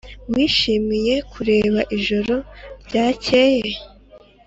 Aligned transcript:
wishimiye 0.33 1.15
kureba 1.31 1.79
ijoro 1.97 2.35
ryakeye? 2.85 3.71